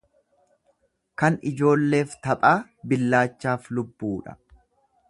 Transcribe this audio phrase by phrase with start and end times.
[1.23, 2.55] Kan ijoolleef taphaa
[2.93, 4.37] billaachaaf lubbuudha.